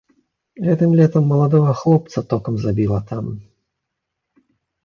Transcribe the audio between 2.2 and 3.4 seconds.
токам забіла там.